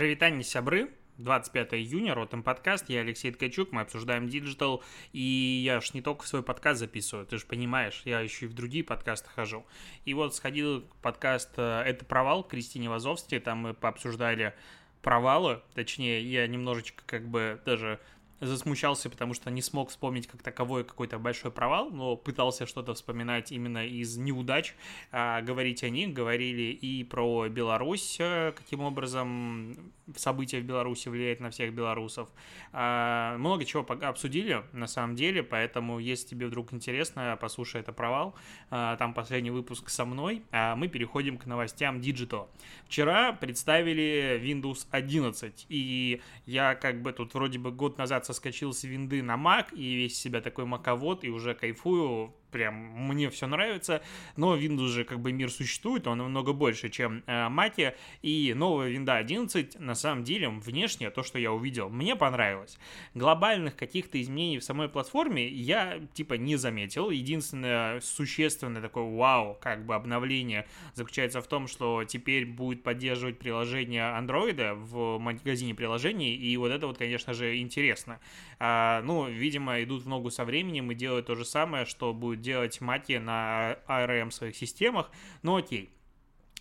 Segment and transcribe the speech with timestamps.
[0.00, 0.88] Прывітанне, сябры.
[1.18, 5.20] 25 июня, Ротом подкаст, я Алексей Ткачук, мы обсуждаем диджитал, и
[5.62, 8.82] я ж не только свой подкаст записываю, ты же понимаешь, я еще и в другие
[8.82, 9.66] подкасты хожу.
[10.06, 14.54] И вот сходил подкаст э, «Это провал» Кристине Вазовски, там мы пообсуждали
[15.02, 18.00] провалы, точнее, я немножечко как бы даже
[18.40, 23.52] засмущался, потому что не смог вспомнить как таковой какой-то большой провал, но пытался что-то вспоминать
[23.52, 24.74] именно из неудач,
[25.12, 31.40] а, говорить о них, говорили и про Беларусь, э, каким образом события в Беларуси влияют
[31.40, 32.28] на всех белорусов.
[32.72, 38.34] А, много чего обсудили, на самом деле, поэтому, если тебе вдруг интересно, послушай, это провал,
[38.70, 42.48] а, там последний выпуск со мной, а мы переходим к новостям Digital.
[42.86, 48.84] Вчера представили Windows 11, и я как бы тут вроде бы год назад соскочил с
[48.84, 54.02] винды на Mac и весь себя такой маковод, и уже кайфую прям мне все нравится,
[54.36, 58.90] но Windows же как бы мир существует, он намного больше, чем э, Mac, и новая
[58.90, 62.78] Windows 11 на самом деле внешне, то, что я увидел, мне понравилось.
[63.14, 69.86] Глобальных каких-то изменений в самой платформе я типа не заметил, единственное существенное такое вау, как
[69.86, 76.56] бы обновление заключается в том, что теперь будет поддерживать приложение Android в магазине приложений, и
[76.56, 78.20] вот это вот, конечно же, интересно.
[78.58, 82.39] А, ну, видимо, идут в ногу со временем и делают то же самое, что будет
[82.40, 85.10] делать маки на ARM своих системах,
[85.42, 85.90] но окей.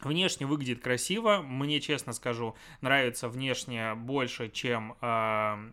[0.02, 5.72] Внешне выглядит красиво, мне, честно скажу, нравится внешне больше, чем э,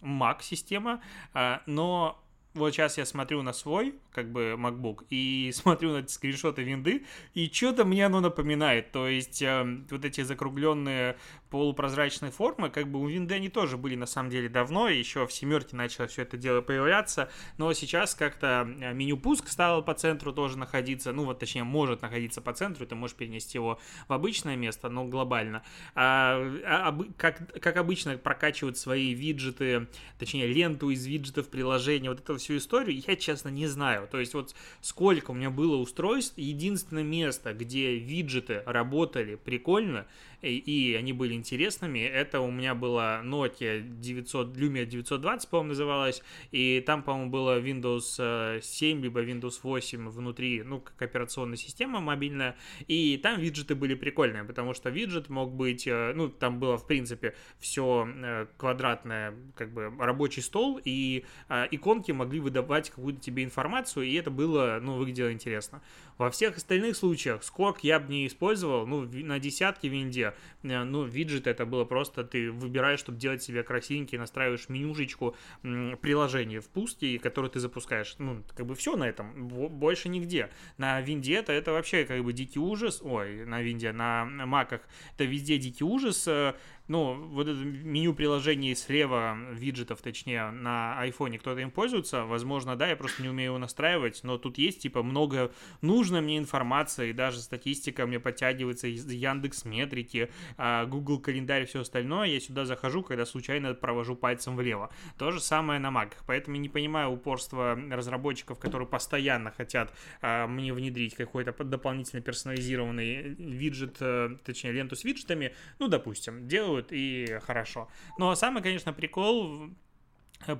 [0.00, 1.02] Mac система,
[1.34, 2.22] э, но
[2.54, 7.50] вот сейчас я смотрю на свой, как бы, MacBook, и смотрю на скриншоты винды, и
[7.52, 8.90] что-то мне оно напоминает.
[8.92, 11.16] То есть, э, вот эти закругленные
[11.50, 15.32] полупрозрачные формы, как бы у винды они тоже были на самом деле давно, еще в
[15.32, 20.32] семерке начало все это дело появляться, но сейчас как-то э, меню пуск стало по центру
[20.32, 23.78] тоже находиться, ну вот точнее может находиться по центру, ты можешь перенести его
[24.08, 25.62] в обычное место, но глобально.
[25.94, 32.36] А, а, как, как обычно прокачивают свои виджеты, точнее ленту из виджетов приложения, вот это
[32.38, 34.05] всю историю, я, честно, не знаю.
[34.06, 40.06] То есть вот сколько у меня было устройств, единственное место, где виджеты работали прикольно,
[40.42, 46.22] и, и они были интересными, это у меня была Nokia 900, Lumia 920, по-моему, называлась,
[46.50, 52.00] и там, по-моему, было Windows 7, э, либо Windows 8 внутри, ну, как операционная система
[52.00, 56.76] мобильная, и там виджеты были прикольные, потому что виджет мог быть, э, ну, там было,
[56.76, 61.24] в принципе, все э, квадратное, как бы, рабочий стол, и
[61.70, 65.82] иконки могли выдавать какую-то тебе информацию, и это было, ну, выглядело интересно.
[66.18, 70.25] Во всех остальных случаях скок я бы не использовал, ну, на десятки винде,
[70.62, 76.60] э, ну, виджет это было просто, ты выбираешь, чтобы делать себе красивенький, настраиваешь менюшечку приложение
[76.60, 80.50] в пуске, которое ты запускаешь, ну, как бы все на этом, больше нигде.
[80.78, 84.82] На винде это, это вообще как бы дикий ужас, ой, на винде, на маках
[85.14, 86.54] это везде дикий ужас, э,
[86.88, 92.88] ну, вот это меню приложений слева, виджетов, точнее, на айфоне, кто-то им пользуется, возможно, да,
[92.88, 97.40] я просто не умею его настраивать, но тут есть, типа, много нужной мне информации, даже
[97.40, 103.02] статистика мне подтягивается из Яндекс Метрики, а, Google календарь и все остальное, я сюда захожу,
[103.02, 104.90] когда случайно провожу пальцем влево.
[105.18, 109.92] То же самое на Mac, поэтому не понимаю упорства разработчиков, которые постоянно хотят
[110.22, 116.75] а, мне внедрить какой-то дополнительно персонализированный виджет, э, точнее, ленту с виджетами, ну, допустим, делаю
[116.76, 117.88] делают, и хорошо.
[118.18, 119.70] Но самый, конечно, прикол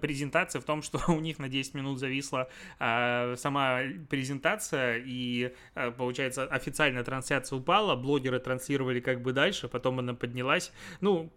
[0.01, 2.49] презентация в том, что у них на 10 минут зависла
[2.79, 9.99] э, сама презентация, и, э, получается, официальная трансляция упала, блогеры транслировали как бы дальше, потом
[9.99, 10.73] она поднялась.
[11.01, 11.33] Ну,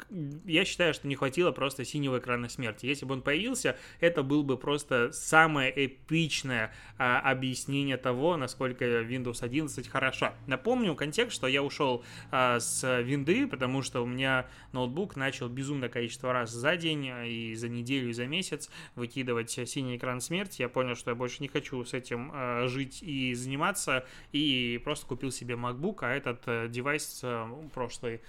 [0.45, 2.85] я считаю, что не хватило просто синего экрана смерти.
[2.85, 9.43] Если бы он появился, это был бы просто самое эпичное э, объяснение того, насколько Windows
[9.43, 10.33] 11 хороша.
[10.47, 15.89] Напомню контекст, что я ушел э, с винды, потому что у меня ноутбук начал безумное
[15.89, 20.61] количество раз за день, и за неделю, и за месяц выкидывать синий экран смерти.
[20.61, 25.05] Я понял, что я больше не хочу с этим э, жить и заниматься, и просто
[25.07, 28.21] купил себе MacBook, а этот э, девайс э, прошлый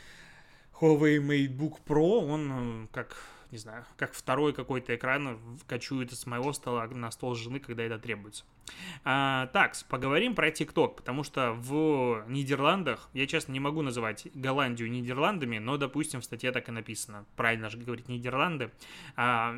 [0.80, 3.16] Huawei MateBook Pro, он э, как
[3.50, 7.98] не знаю, как второй какой-то экран качует с моего стола на стол жены, когда это
[7.98, 8.44] требуется.
[9.04, 14.90] А, так, поговорим про ТикТок, потому что в Нидерландах, я честно не могу называть Голландию
[14.90, 18.70] Нидерландами, но, допустим, в статье так и написано, правильно же говорить Нидерланды,
[19.16, 19.56] а,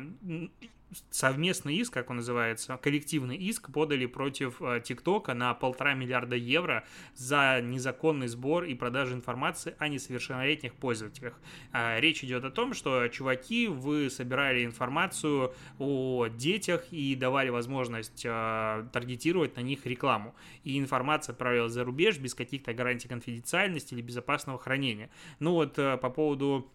[1.09, 6.85] совместный иск, как он называется, коллективный иск подали против э, ТикТока на полтора миллиарда евро
[7.15, 11.39] за незаконный сбор и продажу информации о несовершеннолетних пользователях.
[11.71, 18.23] А, речь идет о том, что, чуваки, вы собирали информацию о детях и давали возможность
[18.25, 20.35] э, таргетировать на них рекламу.
[20.63, 25.09] И информация отправилась за рубеж без каких-то гарантий конфиденциальности или безопасного хранения.
[25.39, 26.71] Ну вот э, по поводу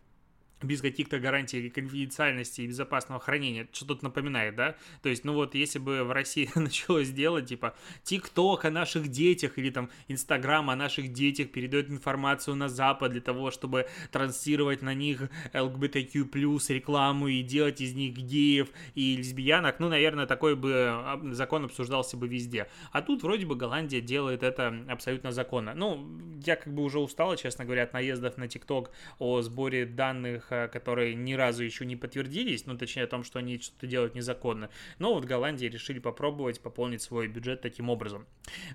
[0.62, 3.69] без каких-то гарантий конфиденциальности и безопасного хранения.
[3.72, 4.76] Что тут напоминает, да?
[5.02, 9.58] То есть, ну вот, если бы в России началось делать, типа, ТикТок о наших детях
[9.58, 14.94] или там Инстаграм о наших детях передает информацию на Запад для того, чтобы транслировать на
[14.94, 16.25] них ЛГБТQ+,
[16.69, 20.94] рекламу и делать из них геев и лесбиянок, ну, наверное, такой бы
[21.32, 22.69] закон обсуждался бы везде.
[22.93, 25.75] А тут вроде бы Голландия делает это абсолютно законно.
[25.75, 26.06] Ну,
[26.44, 31.14] я как бы уже устала, честно говоря, от наездов на ТикТок о сборе данных которые
[31.14, 34.70] ни разу еще не подтвердились, ну, точнее, о том, что они что-то делают незаконно.
[34.98, 38.26] Но вот Голландии решили попробовать пополнить свой бюджет таким образом.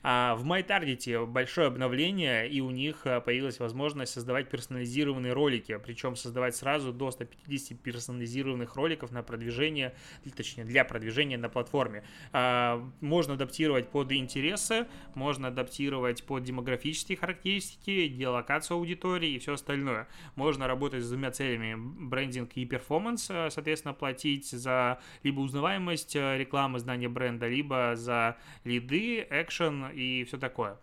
[0.02, 6.16] А в MyTarget большое обновление, и у них э, появилась возможность создавать персонализированные ролики, причем
[6.16, 9.94] создавать сразу до 150 персонализированных роликов на продвижение,
[10.36, 12.04] точнее, для продвижения на платформе.
[12.32, 20.08] А, можно адаптировать под интересы, можно адаптировать под демографические характеристики, геолокацию аудитории и все остальное.
[20.36, 21.76] Можно работать с двумя целями критериями
[22.10, 28.38] брендинг и перформанс, э, соответственно, платить за либо узнаваемость э, рекламы, знание бренда, либо за
[28.64, 30.78] лиды, экшен и все такое.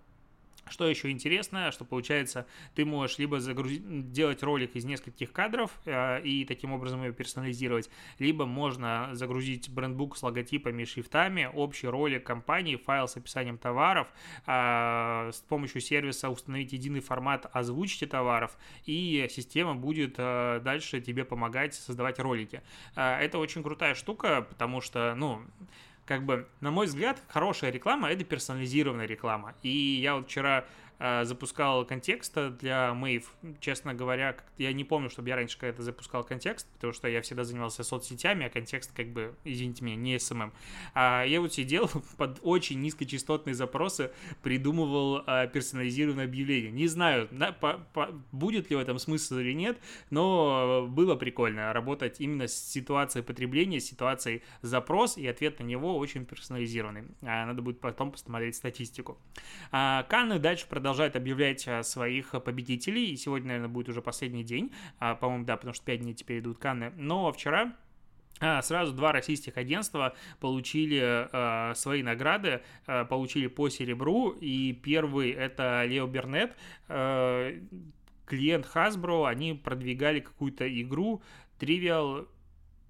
[0.71, 6.23] Что еще интересно, что получается, ты можешь либо загрузить, делать ролик из нескольких кадров э,
[6.23, 12.77] и таким образом ее персонализировать, либо можно загрузить брендбук с логотипами, шрифтами, общий ролик компании,
[12.77, 14.07] файл с описанием товаров,
[14.47, 18.57] э, с помощью сервиса установить единый формат озвучки товаров,
[18.87, 22.63] и система будет э, дальше тебе помогать создавать ролики.
[22.95, 25.43] Э, это очень крутая штука, потому что, ну,
[26.11, 29.55] как бы, на мой взгляд, хорошая реклама— это персонализированная реклама.
[29.63, 29.69] И
[30.03, 30.65] я вот вчера
[31.01, 33.33] запускал контекст для Мэйв.
[33.61, 37.45] Честно говоря, я не помню, чтобы я раньше когда-то запускал контекст, потому что я всегда
[37.45, 40.53] занимался соцсетями, а контекст, как бы, извините меня, не SMM.
[40.95, 44.11] А я вот сидел под очень низкочастотные запросы,
[44.43, 46.71] придумывал а, персонализированное объявление.
[46.71, 49.79] Не знаю, да, по, по, будет ли в этом смысл или нет,
[50.11, 55.97] но было прикольно работать именно с ситуацией потребления, с ситуацией запрос и ответ на него
[55.97, 57.05] очень персонализированный.
[57.23, 59.19] А, надо будет потом посмотреть статистику.
[59.73, 63.13] А, Канны дальше продолжают продолжают объявлять а, своих победителей.
[63.13, 64.73] И сегодня, наверное, будет уже последний день.
[64.99, 66.93] А, по-моему, да, потому что 5 дней теперь идут Канны.
[66.97, 67.77] Но вчера
[68.41, 75.31] а, Сразу два российских агентства получили э, свои награды, э, получили по серебру, и первый
[75.31, 76.57] это Лео Бернет,
[76.89, 77.61] э,
[78.25, 81.23] клиент Hasbro, они продвигали какую-то игру
[81.61, 82.27] Trivial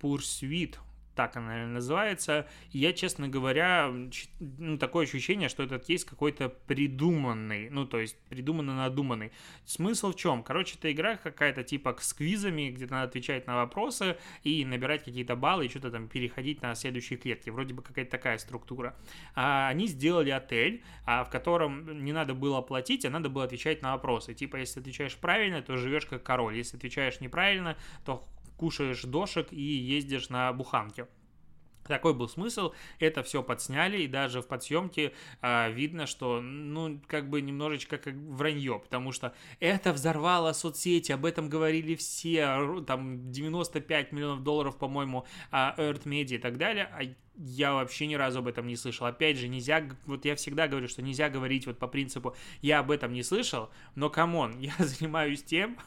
[0.01, 0.77] Pursuit,
[1.21, 2.47] так она, наверное, называется.
[2.73, 3.93] И я, честно говоря,
[4.39, 9.31] ну, такое ощущение, что этот кейс какой-то придуманный, ну, то есть придуманно-надуманный.
[9.67, 10.43] Смысл в чем?
[10.43, 15.37] Короче, это игра какая-то типа с квизами, где надо отвечать на вопросы и набирать какие-то
[15.37, 17.51] баллы и что-то там переходить на следующие клетки.
[17.51, 18.97] Вроде бы какая-то такая структура.
[19.35, 23.83] А они сделали отель, а, в котором не надо было платить, а надо было отвечать
[23.83, 24.33] на вопросы.
[24.33, 26.57] Типа, если отвечаешь правильно, то живешь как король.
[26.57, 27.77] Если отвечаешь неправильно,
[28.07, 28.27] то
[28.61, 31.07] кушаешь дошик и ездишь на буханке.
[31.85, 37.31] Такой был смысл, это все подсняли, и даже в подсъемке а, видно, что, ну, как
[37.31, 44.13] бы немножечко как вранье, потому что это взорвало соцсети, об этом говорили все, там 95
[44.13, 47.01] миллионов долларов, по-моему, а, earned media и так далее, а
[47.35, 49.07] я вообще ни разу об этом не слышал.
[49.07, 52.91] Опять же, нельзя, вот я всегда говорю, что нельзя говорить вот по принципу «я об
[52.91, 55.79] этом не слышал», но, come on, я занимаюсь тем,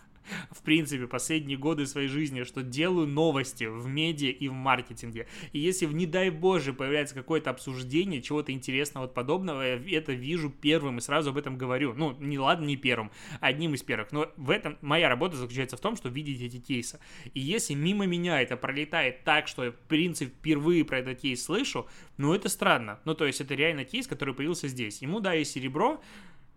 [0.51, 5.27] в принципе, последние годы своей жизни, что делаю новости в медиа и в маркетинге.
[5.51, 10.49] И если, не дай боже, появляется какое-то обсуждение чего-то интересного вот подобного, я это вижу
[10.49, 11.93] первым и сразу об этом говорю.
[11.93, 14.11] Ну, не ладно, не первым, одним из первых.
[14.11, 16.99] Но в этом моя работа заключается в том, что видеть эти кейсы.
[17.33, 21.43] И если мимо меня это пролетает так, что я, в принципе, впервые про этот кейс
[21.43, 21.87] слышу,
[22.17, 22.99] ну, это странно.
[23.05, 25.01] Ну, то есть, это реально кейс, который появился здесь.
[25.01, 26.01] Ему дали серебро,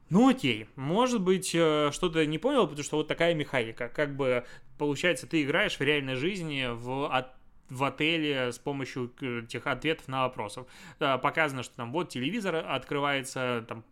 [0.09, 3.89] ну окей, может быть, э, что-то не понял, потому что вот такая механика.
[3.89, 4.45] Как бы,
[4.79, 7.36] получается, ты играешь в реальной жизни в от
[7.69, 10.67] в отеле с помощью этих ответов на вопросов.
[10.99, 13.85] Показано, что там вот телевизор открывается там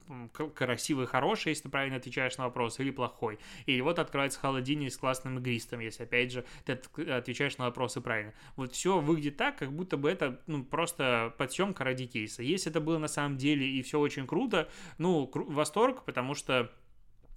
[0.54, 3.38] красивый, хороший, если ты правильно отвечаешь на вопрос, или плохой.
[3.66, 6.72] Или вот открывается холодильник с классным игристом, если опять же ты
[7.10, 8.32] отвечаешь на вопросы правильно.
[8.56, 12.42] Вот все выглядит так, как будто бы это ну, просто подсъемка ради кейса.
[12.42, 16.70] Если это было на самом деле и все очень круто, ну, восторг, потому что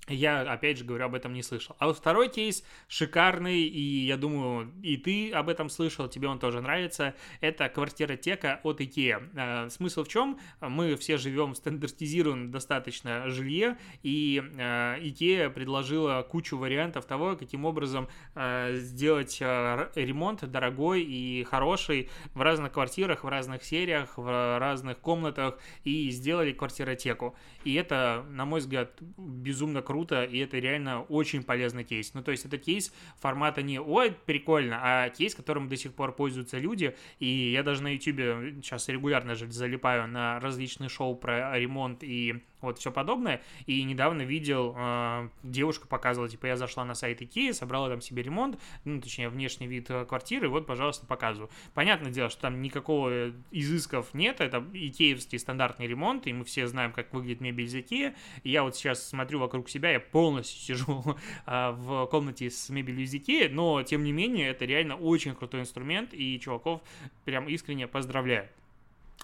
[0.07, 1.75] я, опять же, говорю, об этом не слышал.
[1.79, 6.39] А вот второй кейс шикарный, и я думаю, и ты об этом слышал, тебе он
[6.39, 7.13] тоже нравится.
[7.41, 9.29] Это квартиротека от IKEA.
[9.35, 10.39] Э, смысл в чем?
[10.61, 17.65] Мы все живем в стандартизированном достаточно жилье, и э, IKEA предложила кучу вариантов того, каким
[17.65, 24.99] образом э, сделать ремонт дорогой и хороший в разных квартирах, в разных сериях, в разных
[24.99, 27.35] комнатах, и сделали квартиротеку.
[27.65, 32.13] И это, на мой взгляд, безумно круто круто, и это реально очень полезный кейс.
[32.13, 36.11] Ну, то есть это кейс формата не «Ой, прикольно», а кейс, которым до сих пор
[36.11, 41.57] пользуются люди, и я даже на YouTube сейчас регулярно же залипаю на различные шоу про
[41.57, 43.41] ремонт и вот все подобное.
[43.65, 48.23] И недавно видел, э, девушка показывала, типа, я зашла на сайт Икеи, собрала там себе
[48.23, 51.49] ремонт, ну, точнее, внешний вид э, квартиры, вот, пожалуйста, показываю.
[51.73, 56.91] Понятное дело, что там никакого изысков нет, это икеевский стандартный ремонт, и мы все знаем,
[56.91, 58.15] как выглядит мебель из Икеи.
[58.43, 63.03] И я вот сейчас смотрю вокруг себя, я полностью сижу э, в комнате с мебелью
[63.03, 66.81] из Икеи, но, тем не менее, это реально очень крутой инструмент, и чуваков
[67.25, 68.49] прям искренне поздравляю.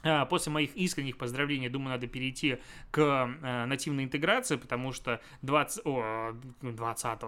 [0.01, 2.57] А, после моих искренних поздравлений, думаю, надо перейти
[2.91, 7.19] к э, нативной интеграции, потому что 20, о, 20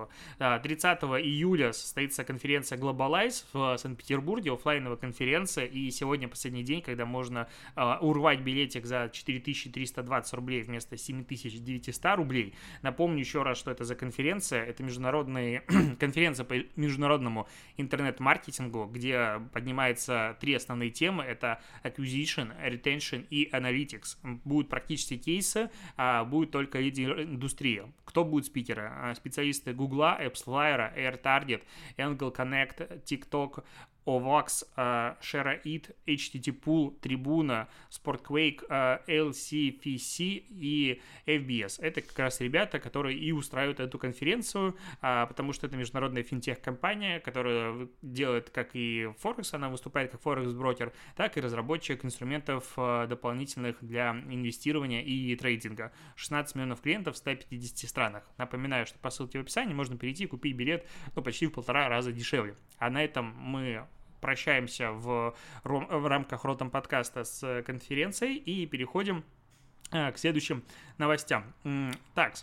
[0.64, 7.48] 30 июля состоится конференция Globalize в Санкт-Петербурге, офлайновая конференция, и сегодня последний день, когда можно
[7.76, 12.56] э, урвать билетик за 4320 рублей вместо 7900 рублей.
[12.82, 14.66] Напомню еще раз, что это за конференция.
[14.66, 15.64] Это международная
[16.00, 21.24] конференция по международному интернет-маркетингу, где поднимается три основные темы.
[21.24, 24.18] Это acquisition, retention и analytics.
[24.44, 27.92] Будут практически кейсы, а будет только индустрия.
[28.06, 28.90] Кто будет спикеры?
[28.92, 31.64] А, специалисты Google, AppsFlyer, AirTarget,
[31.98, 33.64] Angle Connect, TikTok,
[34.06, 38.68] OVAX, ShareIt, HTTP Pool, Tribuna, SportQuake,
[39.08, 41.82] LCFC и FBS.
[41.82, 47.20] Это как раз ребята, которые и устраивают эту конференцию, а, потому что это международная финтех-компания,
[47.20, 53.78] которая делает как и Forex, она выступает как Forex-брокер, так и разработчик инструментов а, дополнительных
[53.82, 55.92] для инвестирования и трейдинга.
[56.16, 58.24] 16 миллионов клиентов в 150 странах.
[58.38, 61.90] Напоминаю, что по ссылке в описании можно перейти и купить билет ну, почти в полтора
[61.90, 62.56] раза дешевле.
[62.78, 63.88] А на этом мы
[64.26, 69.24] прощаемся в, в рамках Ротом подкаста с конференцией и переходим
[69.92, 70.64] э, к следующим
[70.98, 71.54] новостям.
[72.16, 72.34] Так,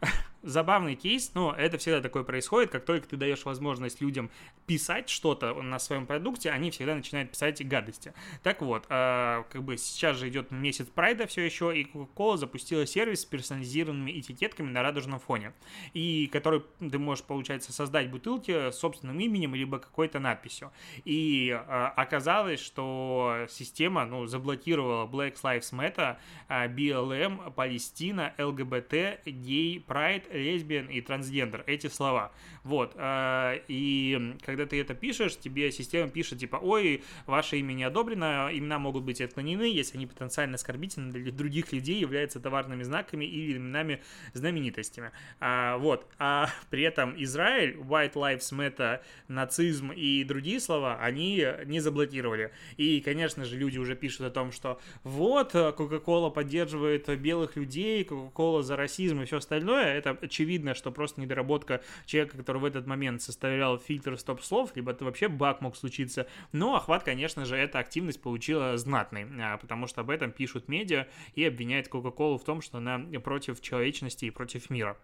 [0.42, 4.30] забавный кейс, но это всегда такое происходит, как только ты даешь возможность людям
[4.68, 8.12] писать что-то на своем продукте, они всегда начинают писать гадости.
[8.42, 12.86] Так вот, э, как бы сейчас же идет месяц прайда все еще, и Coca-Cola запустила
[12.86, 15.54] сервис с персонализированными этикетками на радужном фоне,
[15.94, 20.70] и который ты можешь, получается, создать бутылки с собственным именем либо какой-то надписью.
[21.06, 29.80] И э, оказалось, что система, ну, заблокировала Black Lives Matter, э, BLM, Палестина, ЛГБТ, гей,
[29.80, 32.32] прайд, лесбиян и трансгендер, эти слова.
[32.64, 38.48] Вот, и когда ты это пишешь, тебе система пишет, типа, ой, ваше имя не одобрено,
[38.52, 43.56] имена могут быть отклонены, если они потенциально оскорбительны для других людей, являются товарными знаками или
[43.56, 44.02] именами
[44.34, 45.10] знаменитостями.
[45.40, 51.80] А, вот, а при этом Израиль, White Lives Matter, нацизм и другие слова, они не
[51.80, 52.52] заблокировали.
[52.76, 58.62] И, конечно же, люди уже пишут о том, что вот, Coca-Cola поддерживает белых людей, Coca-Cola
[58.62, 63.22] за расизм и все остальное, это очевидно, что просто недоработка человека, который в этот момент
[63.22, 66.26] составлял фильтр стоп-слов, либо это вообще баг мог случиться.
[66.52, 71.06] Но охват, конечно же, эта активность получила знатный, а, потому что об этом пишут медиа
[71.34, 74.96] и обвиняют Coca-Cola в том, что она против человечности и против мира.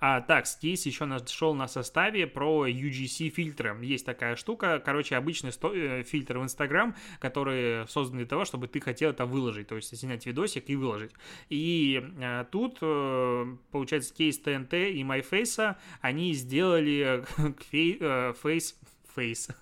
[0.00, 3.76] А, так, здесь еще нашел на составе про UGC фильтры.
[3.82, 8.68] Есть такая штука, короче, обычный сто- э, фильтр в Instagram, который создан для того, чтобы
[8.68, 11.12] ты хотел это выложить, то есть снять видосик и выложить.
[11.48, 17.24] И а, тут, а, получается, кейс TNT и MyFace, они сделали
[17.72, 17.98] фей-
[18.42, 18.74] face
[19.16, 19.54] Face.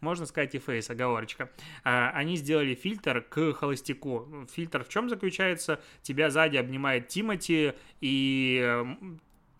[0.00, 1.50] Можно сказать и Face, оговорочка.
[1.84, 4.46] А, они сделали фильтр к холостяку.
[4.52, 5.80] Фильтр в чем заключается?
[6.02, 8.84] Тебя сзади обнимает Тимати, и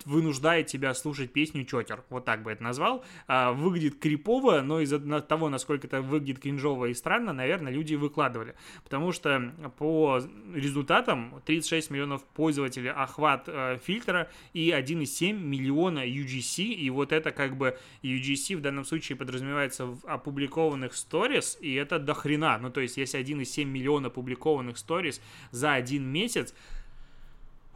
[0.07, 2.03] вынуждает тебя слушать песню Чокер.
[2.09, 3.03] Вот так бы это назвал.
[3.27, 8.55] А, выглядит крипово, но из-за того, насколько это выглядит кринжово и странно, наверное, люди выкладывали.
[8.83, 10.21] Потому что по
[10.53, 16.63] результатам 36 миллионов пользователей охват э, фильтра и 1,7 миллиона UGC.
[16.63, 21.99] И вот это как бы UGC в данном случае подразумевается в опубликованных сторис, и это
[21.99, 22.57] до хрена.
[22.59, 25.21] Ну, то есть, если 1,7 миллиона опубликованных сторис
[25.51, 26.53] за один месяц,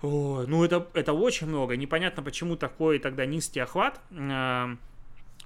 [0.02, 1.76] о, ну, это, это очень много.
[1.78, 4.00] Непонятно, почему такой тогда низкий охват.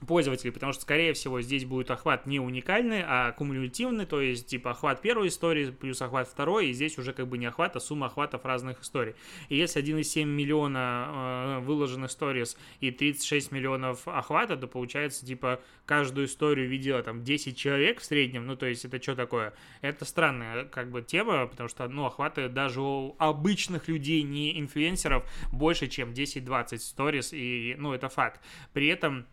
[0.05, 4.71] Пользователей, потому что, скорее всего, здесь будет охват не уникальный, а кумулятивный, то есть, типа,
[4.71, 8.07] охват первой истории плюс охват второй, и здесь уже как бы не охват, а сумма
[8.07, 9.15] охватов разных историй.
[9.49, 16.27] И если 1,7 миллиона э, выложенных сторис и 36 миллионов охвата, то получается, типа, каждую
[16.27, 19.53] историю видела там 10 человек в среднем, ну, то есть, это что такое?
[19.81, 25.23] Это странная, как бы, тема, потому что, ну, охваты даже у обычных людей, не инфлюенсеров,
[25.51, 28.41] больше, чем 10-20 сторис, и, ну, это факт.
[28.73, 29.25] При этом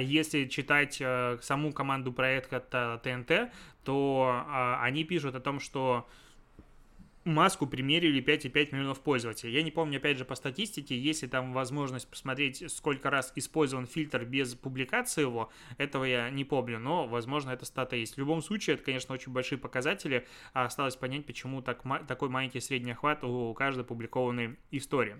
[0.00, 3.52] если читать э, саму команду проекта ТНТ,
[3.84, 6.08] то а, они пишут о том, что
[7.24, 9.52] маску примерили 5,5 миллионов пользователей.
[9.52, 14.24] Я не помню, опять же, по статистике, если там возможность посмотреть, сколько раз использован фильтр
[14.24, 18.14] без публикации его, этого я не помню, но, возможно, эта стата есть.
[18.14, 22.60] В любом случае, это, конечно, очень большие показатели, а осталось понять, почему так, такой маленький
[22.60, 25.16] средний охват у каждой публикованной истории.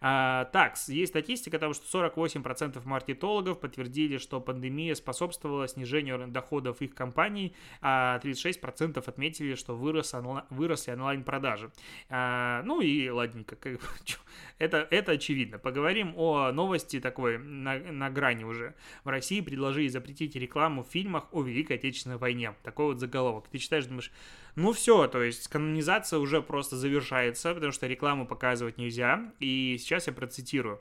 [0.00, 6.94] А, так, есть статистика того, что 48% маркетологов подтвердили, что пандемия способствовала снижению доходов их
[6.94, 11.70] компаний, а 36% отметили, что вырос онла- выросли онлайн-продажи продажи.
[12.08, 13.80] А, ну и ладненько, как,
[14.58, 15.58] это, это очевидно.
[15.58, 18.74] Поговорим о новости такой на, на грани уже.
[19.04, 22.54] В России предложили запретить рекламу в фильмах о Великой Отечественной войне.
[22.62, 23.48] Такой вот заголовок.
[23.48, 24.12] Ты читаешь, думаешь,
[24.54, 29.32] ну все, то есть канонизация уже просто завершается, потому что рекламу показывать нельзя.
[29.40, 30.80] И сейчас я процитирую.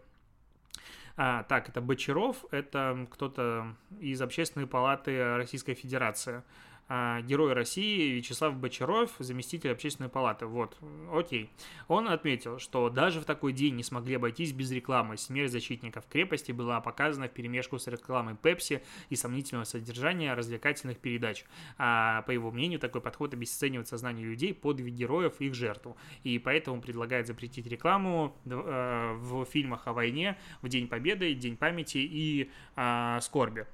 [1.18, 6.44] А, так, это Бочаров, это кто-то из Общественной палаты Российской Федерации.
[6.94, 10.46] А, герой России Вячеслав Бочаров, заместитель общественной палаты.
[10.46, 10.78] Вот,
[11.14, 11.50] окей.
[11.88, 15.16] Он отметил, что даже в такой день не смогли обойтись без рекламы.
[15.16, 21.46] Смерть защитников крепости была показана в перемешку с рекламой Пепси и сомнительного содержания развлекательных передач.
[21.78, 25.96] А, по его мнению, такой подход обесценивает сознание людей, подвиг героев и их жертву.
[26.26, 32.00] И поэтому предлагает запретить рекламу э, в фильмах о войне в День Победы, День памяти
[32.00, 33.66] и э, скорби.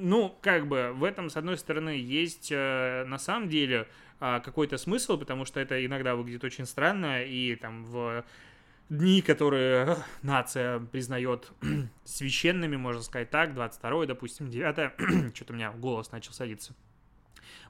[0.00, 3.86] А, ну, как бы в этом, с одной стороны, есть э, на самом деле
[4.20, 8.24] э, какой-то смысл, потому что это иногда выглядит очень странно, и там в
[8.88, 11.52] дни, которые нация признает
[12.04, 16.74] священными, можно сказать так, 22 допустим, 9 что-то у меня голос начал садиться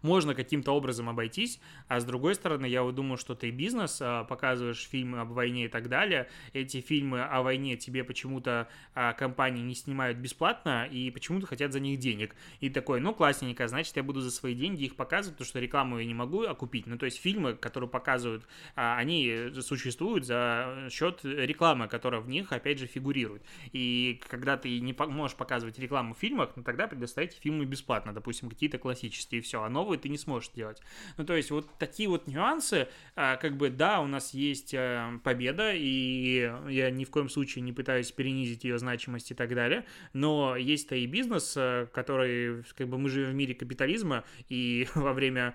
[0.02, 4.24] можно каким-то образом обойтись, а с другой стороны, я вот думаю, что ты бизнес, а,
[4.24, 9.62] показываешь фильмы об войне и так далее, эти фильмы о войне тебе почему-то а, компании
[9.62, 12.34] не снимают бесплатно и почему-то хотят за них денег.
[12.60, 15.98] И такой, ну, классненько, значит, я буду за свои деньги их показывать, потому что рекламу
[15.98, 16.86] я не могу окупить.
[16.86, 22.52] Ну, то есть фильмы, которые показывают, а, они существуют за счет рекламы, которая в них,
[22.52, 23.42] опять же, фигурирует.
[23.72, 28.48] И когда ты не можешь показывать рекламу в фильмах, ну, тогда предоставьте фильмы бесплатно, допустим,
[28.48, 29.62] какие-то классические, и все.
[29.62, 30.80] А новые новый ты не сможешь делать.
[31.16, 35.18] Ну, то есть вот такие вот нюансы, а, как бы, да, у нас есть а,
[35.24, 39.84] победа, и я ни в коем случае не пытаюсь перенизить ее значимость и так далее,
[40.12, 45.12] но есть-то и бизнес, а, который, как бы, мы живем в мире капитализма, и во
[45.12, 45.54] время,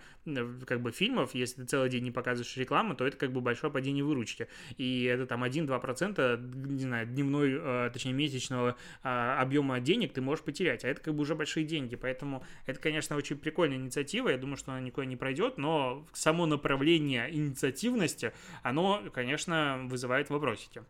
[0.65, 3.71] как бы, фильмов, если ты целый день не показываешь рекламу, то это, как бы, большое
[3.71, 10.43] падение выручки, и это там 1-2%, не знаю, дневной, точнее, месячного объема денег ты можешь
[10.43, 14.29] потерять, а это, как бы, уже большие деньги, поэтому это, конечно, очень прикольная инициатива, инициатива,
[14.29, 18.33] я думаю, что она никуда не пройдет, но само направление инициативности,
[18.63, 20.83] оно, конечно, вызывает вопросики.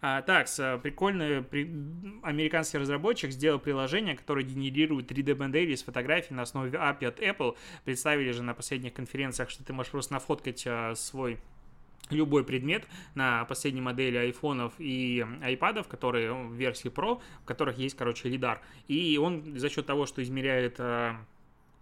[0.00, 0.46] А, так,
[0.82, 1.70] прикольный при...
[2.22, 7.56] американский разработчик сделал приложение, которое генерирует 3D-модели с фотографий на основе API от Apple.
[7.84, 11.38] Представили же на последних конференциях, что ты можешь просто нафоткать а, свой
[12.10, 17.96] любой предмет на последней модели айфонов и айпадов, которые в версии Pro, в которых есть,
[17.96, 18.60] короче, лидар.
[18.88, 20.80] И он за счет того, что измеряет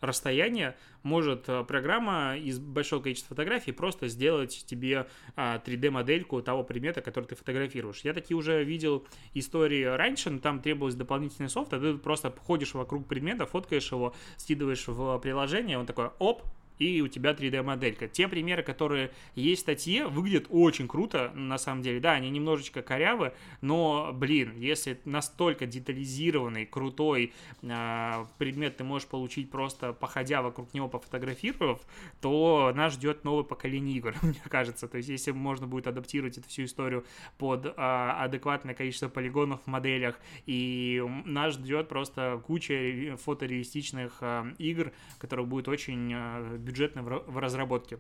[0.01, 7.01] расстояние может э, программа из большого количества фотографий просто сделать тебе 3D-модельку а, того предмета,
[7.01, 8.01] который ты фотографируешь.
[8.03, 12.75] Я такие уже видел истории раньше, но там требовалось дополнительный софт, а ты просто ходишь
[12.75, 16.43] вокруг предмета, фоткаешь его, скидываешь в приложение, он такой, оп,
[16.79, 18.09] и у тебя 3D-моделька.
[18.09, 22.01] Те примеры, которые есть в статье, выглядят очень круто, на самом деле.
[22.01, 29.51] Да, они немножечко корявы, но, блин, если настолько детализированный, крутой э, предмет ты можешь получить
[29.51, 31.81] просто походя вокруг него, пофотографировав,
[32.21, 34.89] то нас ждет новое поколение игр, мне кажется.
[34.89, 37.05] То есть, если можно будет адаптировать эту всю историю
[37.39, 44.93] под э, адекватное количество полигонов в моделях, и нас ждет просто куча фотореалистичных э, игр,
[45.19, 47.99] которые будут очень э, бюджетно в разработке.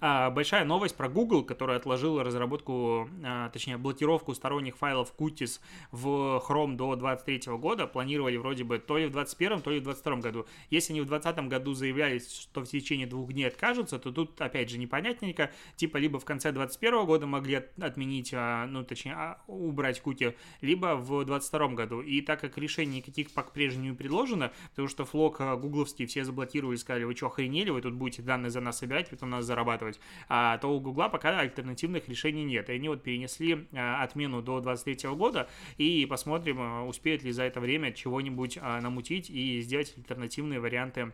[0.00, 5.60] А, большая новость про Google, которая отложила разработку, а, точнее, блокировку сторонних файлов Qtis
[5.90, 7.86] в Chrome до 2023 года.
[7.86, 10.46] Планировали вроде бы то ли в 2021, то ли в 2022 году.
[10.70, 14.70] Если они в 2020 году заявляли, что в течение двух дней откажутся, то тут, опять
[14.70, 15.50] же, непонятненько.
[15.76, 21.24] Типа, либо в конце 2021 года могли отменить, а, ну, точнее, убрать куки, либо в
[21.24, 22.00] 2022 году.
[22.00, 27.04] И так как решений никаких по-прежнему не предложено, потому что флок гугловский все заблокировали, сказали,
[27.04, 30.58] вы что, охренели, вы тут будете данные за нас собирать, потом нас зарабатывать зарабатывать, а,
[30.58, 32.70] то у Гугла пока альтернативных решений нет.
[32.70, 37.42] И они вот перенесли а, отмену до 2023 года, и посмотрим, а, успеют ли за
[37.42, 41.12] это время чего-нибудь намутить и сделать альтернативные варианты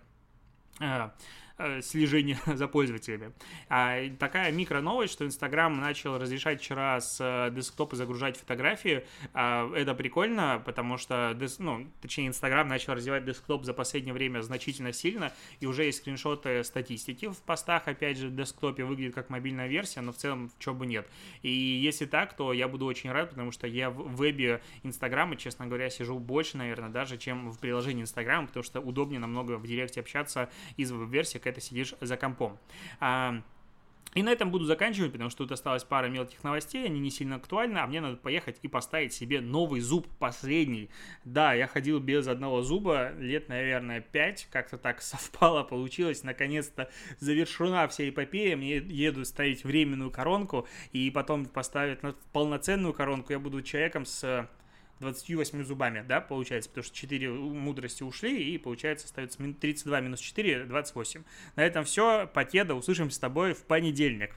[1.83, 3.33] слежения за пользователями.
[3.69, 9.05] А, такая микро-новость, что Инстаграм начал разрешать вчера с э, десктопа загружать фотографии.
[9.35, 14.93] А, это прикольно, потому что, ну, точнее, Инстаграм начал развивать десктоп за последнее время значительно
[14.93, 19.69] сильно, и уже есть скриншоты статистики в постах, опять же, в десктопе выглядит как мобильная
[19.69, 21.09] версия, но в целом, чего бы нет.
[21.43, 25.67] И если так, то я буду очень рад, потому что я в вебе Инстаграма, честно
[25.67, 30.01] говоря, сижу больше, наверное, даже, чем в приложении Инстаграма, потому что удобнее намного в директе
[30.01, 32.59] общаться из веб-версии, ты сидишь за компом.
[33.01, 33.43] А,
[34.15, 37.37] и на этом буду заканчивать, потому что тут осталась пара мелких новостей, они не сильно
[37.37, 40.91] актуальны, а мне надо поехать и поставить себе новый зуб, последний.
[41.25, 47.89] Да, я ходил без одного зуба лет, наверное, 5, как-то так совпало, получилось, наконец-то завершена
[47.89, 52.01] вся эпопея, мне еду ставить временную коронку, и потом поставить
[52.33, 54.47] полноценную коронку, я буду человеком с
[55.03, 60.65] 28 зубами, да, получается, потому что 4 мудрости ушли, и получается остается 32 минус 4,
[60.65, 61.25] 28.
[61.57, 62.27] На этом все.
[62.33, 64.35] Покеда, услышимся с тобой в понедельник.